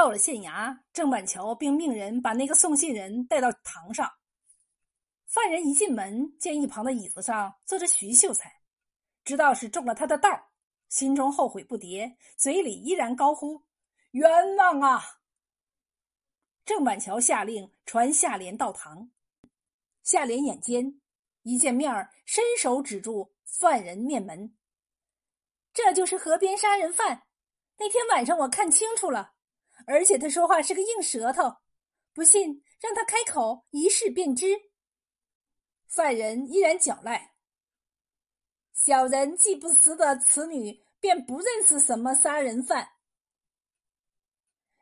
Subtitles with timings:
[0.00, 4.10] 到了县衙，郑板桥并命人把那个送信人带到堂上。
[5.26, 8.50] 犯人一进门，见一旁的椅子上坐着徐秀才，
[9.24, 10.52] 知道是中了他的道，
[10.88, 13.62] 心中后悔不迭，嘴里依然高呼
[14.12, 15.02] ：“冤枉啊！”
[16.64, 19.10] 郑板桥下令传夏莲到堂。
[20.02, 20.98] 夏莲眼尖，
[21.42, 24.56] 一见面伸手指住犯人面门
[25.74, 27.24] ：“这就是河边杀人犯。
[27.76, 29.34] 那天晚上我看清楚了。”
[29.86, 31.56] 而且他说话是个硬舌头，
[32.12, 34.46] 不信让他开口一试便知。
[35.86, 37.34] 犯人依然狡赖。
[38.72, 42.88] 小人既不识得此女，便不认识什么杀人犯。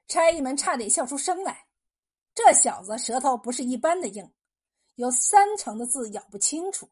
[0.07, 1.67] 差役们差点笑出声来。
[2.35, 4.33] 这小子舌头不是一般的硬，
[4.95, 6.89] 有三成的字咬不清楚。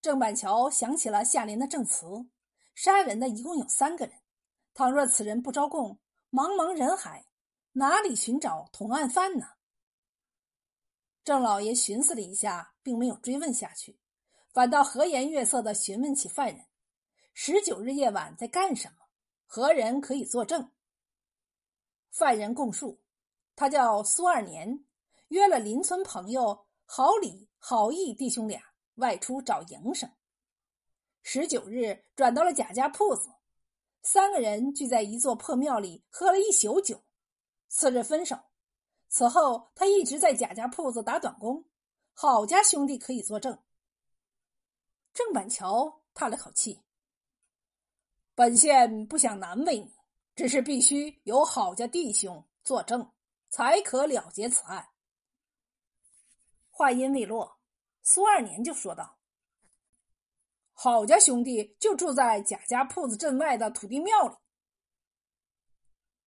[0.00, 2.06] 郑板桥想起了夏莲的证词：
[2.74, 4.18] 杀人的一共有三个人，
[4.72, 5.98] 倘若此人不招供。
[6.36, 7.24] 茫茫人海，
[7.72, 9.46] 哪里寻找同案犯呢？
[11.24, 13.98] 郑老爷寻思了一下，并没有追问下去，
[14.52, 16.66] 反倒和颜悦色的询问起犯人：
[17.32, 19.06] 十九日夜晚在干什么？
[19.46, 20.70] 何人可以作证？
[22.10, 23.00] 犯人供述：
[23.54, 24.84] 他叫苏二年，
[25.28, 28.62] 约了邻村朋友郝李、郝义弟兄俩
[28.96, 30.12] 外出找营生，
[31.22, 33.30] 十九日转到了贾家铺子。
[34.06, 37.02] 三个人聚在一座破庙里喝了一宿酒，
[37.66, 38.38] 次日分手。
[39.08, 41.64] 此后他一直在贾家铺子打短工，
[42.14, 43.60] 郝家兄弟可以作证。
[45.12, 46.80] 郑板桥叹了口气
[48.36, 49.92] ：“本县不想难为你，
[50.36, 53.10] 只是必须有郝家弟兄作证，
[53.48, 54.88] 才可了结此案。”
[56.70, 57.58] 话音未落，
[58.04, 59.15] 苏二年就说道。
[60.78, 64.34] 郝家兄弟就住在贾家铺子镇外的土地庙里。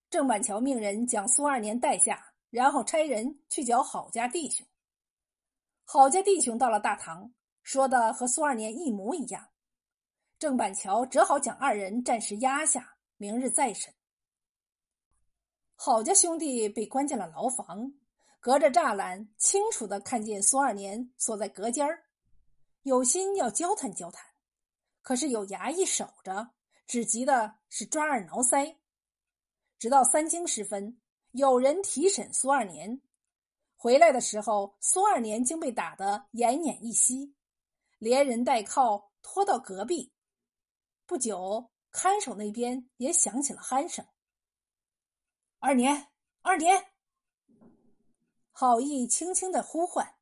[0.09, 4.66] 郑板桥命人将苏二年带下，然后差人去找郝家弟兄。
[5.86, 9.49] 郝家弟兄到了大堂，说的和苏二年一模一样。
[10.39, 13.93] 郑板桥只好将二人暂时压下，明日再审。
[15.76, 17.93] 郝家兄弟被关进了牢房，
[18.39, 22.04] 隔着栅栏清楚的看见苏二年锁在隔间儿，
[22.82, 24.27] 有心要交谈交谈。
[25.02, 26.52] 可是有衙役守着，
[26.86, 28.76] 只急的是抓耳挠腮。
[29.77, 30.99] 直到三更时分，
[31.32, 33.02] 有人提审苏二年，
[33.76, 37.33] 回来的时候，苏二年竟被打得奄奄一息，
[37.98, 40.11] 连人带铐拖到隔壁。
[41.05, 44.05] 不久，看守那边也响起了鼾声。
[45.59, 46.09] 二年，
[46.42, 46.92] 二年，
[48.52, 50.15] 郝义轻轻的呼唤。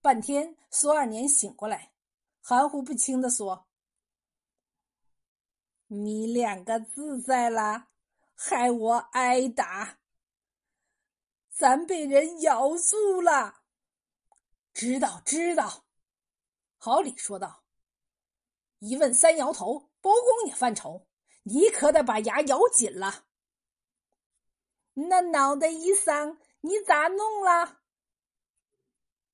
[0.00, 1.92] 半天，苏二年醒过来，
[2.48, 3.66] 含糊不清的说。
[5.88, 7.88] 你两个自在了，
[8.36, 9.98] 害我挨打。
[11.50, 13.62] 咱被人咬住了。
[14.72, 15.86] 知道知道，
[16.78, 17.64] 郝礼说道。
[18.78, 21.08] 一问三摇头，包公也犯愁。
[21.42, 23.24] 你可得把牙咬紧了。
[24.94, 27.80] 那脑袋一伤，你咋弄了？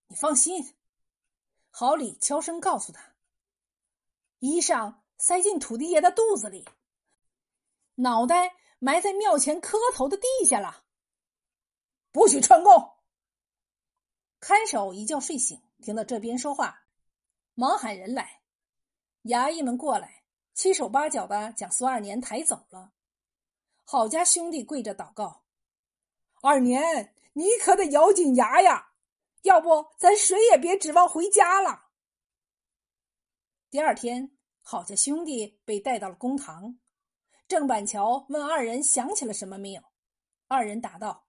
[0.06, 0.74] 你放心，
[1.72, 3.14] 郝礼悄声告诉他。
[4.38, 4.94] 衣裳。
[5.18, 6.66] 塞进土地爷的肚子里，
[7.94, 10.82] 脑袋埋在庙前磕头的地下了。
[12.10, 12.90] 不许串供！
[14.40, 16.88] 看守一觉睡醒，听到这边说话，
[17.54, 18.42] 忙喊人来。
[19.26, 22.90] 衙役们过来，七手八脚的将苏二年抬走了。
[23.84, 25.44] 郝家兄弟跪着祷告
[26.42, 28.91] ：“二年，你可得咬紧牙呀，
[29.42, 31.91] 要不咱谁也别指望回家了。”
[33.70, 34.36] 第二天。
[34.64, 36.78] 郝家兄弟被带到了公堂，
[37.48, 39.82] 郑板桥问二人想起了什么没有？
[40.47, 41.26] 二人答道：“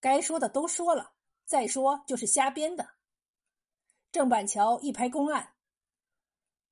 [0.00, 1.14] 该说的都说了，
[1.46, 2.86] 再说就是瞎编的。”
[4.12, 5.54] 郑板桥一拍公案：“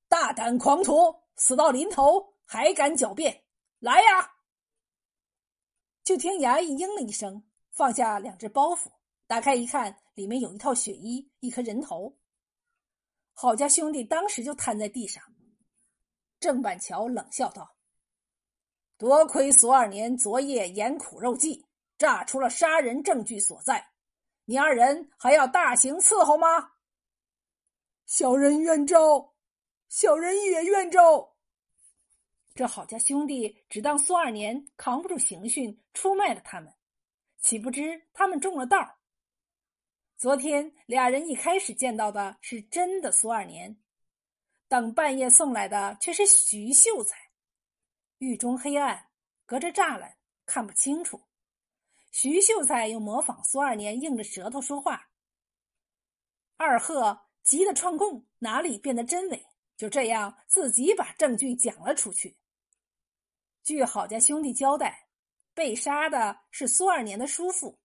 [0.07, 3.43] 大胆狂徒，死到临头还敢狡辩，
[3.79, 4.35] 来呀！”
[6.05, 8.91] 就听衙役应了一声，放下两只包袱，
[9.33, 12.15] 打开一看，里面有一套血衣，一颗人头。
[13.33, 15.23] 郝家兄弟当时就瘫在地上。
[16.39, 17.75] 郑板桥冷笑道
[18.95, 21.65] ：“多亏苏二年昨夜盐苦肉计，
[21.97, 23.83] 炸出了杀人证据所在，
[24.45, 26.73] 你二人还要大刑伺候吗？”
[28.05, 29.33] 小人愿招，
[29.89, 31.33] 小人也愿招。
[32.53, 36.71] 这郝家兄弟只当苏二年扛不住刑讯，出卖了他们，
[37.41, 38.99] 岂不知他们中了道。
[40.23, 43.75] 昨天俩人一开始见到的是真的苏二年。
[44.69, 47.17] 等半夜送来的却是徐秀才，
[48.19, 49.09] 狱中黑暗，
[49.45, 50.15] 隔着栅栏
[50.45, 51.21] 看不清楚。
[52.13, 55.09] 徐秀才又模仿苏二年硬着舌头说话。
[56.55, 59.45] 二鹤急得串供，哪里变得真伪？
[59.75, 62.37] 就这样，自己把证据讲了出去。
[63.61, 65.09] 据郝家兄弟交代，
[65.53, 67.77] 被杀的是苏二年的叔父。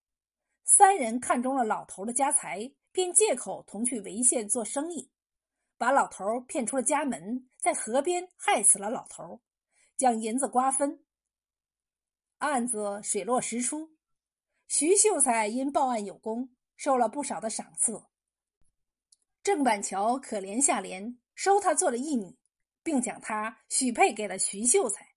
[0.70, 5.10] 三人看中了老头的家财，便借口同去潍县做生意，
[5.78, 9.40] 把老头骗出了家门，在河边害死了老头，
[9.96, 11.02] 将银子瓜分。
[12.36, 13.96] 案子水落石出，
[14.66, 18.04] 徐秀才因报案有功，受了不少的赏赐。
[19.42, 22.36] 郑板桥可怜下联，收她做了义女，
[22.82, 25.07] 并将她许配给了徐秀才。